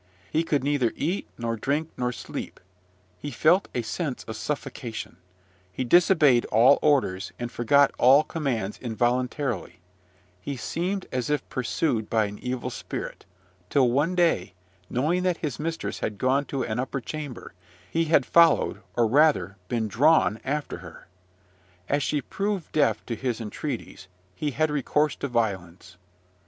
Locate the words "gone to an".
16.17-16.79